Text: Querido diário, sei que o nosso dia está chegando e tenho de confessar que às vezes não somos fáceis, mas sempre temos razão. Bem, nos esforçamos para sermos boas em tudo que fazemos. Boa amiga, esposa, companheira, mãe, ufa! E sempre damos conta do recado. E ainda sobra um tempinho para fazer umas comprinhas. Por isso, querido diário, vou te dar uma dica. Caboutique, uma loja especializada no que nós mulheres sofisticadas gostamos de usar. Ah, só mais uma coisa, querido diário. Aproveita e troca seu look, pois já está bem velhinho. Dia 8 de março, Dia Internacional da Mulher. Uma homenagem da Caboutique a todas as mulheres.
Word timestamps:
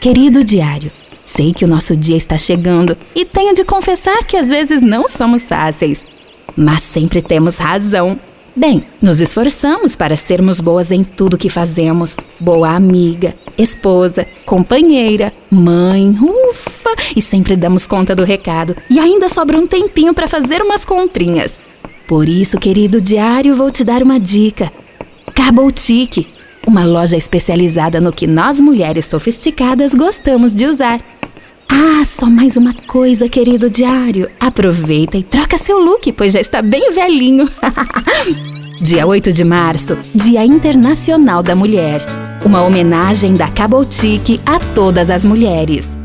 Querido 0.00 0.42
diário, 0.42 0.90
sei 1.26 1.52
que 1.52 1.62
o 1.62 1.68
nosso 1.68 1.94
dia 1.94 2.16
está 2.16 2.38
chegando 2.38 2.96
e 3.14 3.26
tenho 3.26 3.54
de 3.54 3.64
confessar 3.64 4.24
que 4.24 4.34
às 4.34 4.48
vezes 4.48 4.80
não 4.80 5.06
somos 5.06 5.42
fáceis, 5.42 6.06
mas 6.56 6.80
sempre 6.80 7.20
temos 7.20 7.58
razão. 7.58 8.18
Bem, 8.56 8.82
nos 9.02 9.20
esforçamos 9.20 9.94
para 9.94 10.16
sermos 10.16 10.58
boas 10.58 10.90
em 10.90 11.04
tudo 11.04 11.36
que 11.36 11.50
fazemos. 11.50 12.16
Boa 12.40 12.70
amiga, 12.70 13.34
esposa, 13.58 14.26
companheira, 14.46 15.34
mãe, 15.50 16.16
ufa! 16.18 16.94
E 17.14 17.20
sempre 17.20 17.54
damos 17.54 17.84
conta 17.84 18.16
do 18.16 18.24
recado. 18.24 18.74
E 18.88 18.98
ainda 18.98 19.28
sobra 19.28 19.58
um 19.58 19.66
tempinho 19.66 20.14
para 20.14 20.26
fazer 20.26 20.62
umas 20.62 20.82
comprinhas. 20.82 21.60
Por 22.08 22.26
isso, 22.26 22.58
querido 22.58 23.02
diário, 23.02 23.54
vou 23.54 23.70
te 23.70 23.84
dar 23.84 24.02
uma 24.02 24.18
dica. 24.18 24.72
Caboutique, 25.34 26.26
uma 26.70 26.86
loja 26.86 27.16
especializada 27.16 28.00
no 28.00 28.12
que 28.12 28.28
nós 28.28 28.60
mulheres 28.60 29.04
sofisticadas 29.06 29.92
gostamos 29.92 30.54
de 30.54 30.66
usar. 30.66 31.00
Ah, 31.68 32.04
só 32.04 32.26
mais 32.26 32.56
uma 32.56 32.72
coisa, 32.72 33.28
querido 33.28 33.68
diário. 33.68 34.30
Aproveita 34.38 35.18
e 35.18 35.22
troca 35.24 35.58
seu 35.58 35.78
look, 35.78 36.12
pois 36.12 36.32
já 36.32 36.40
está 36.40 36.62
bem 36.62 36.92
velhinho. 36.92 37.48
Dia 38.80 39.04
8 39.04 39.32
de 39.32 39.44
março, 39.44 39.98
Dia 40.14 40.44
Internacional 40.44 41.42
da 41.42 41.56
Mulher. 41.56 42.00
Uma 42.44 42.62
homenagem 42.62 43.34
da 43.34 43.48
Caboutique 43.48 44.40
a 44.46 44.60
todas 44.72 45.10
as 45.10 45.24
mulheres. 45.24 45.99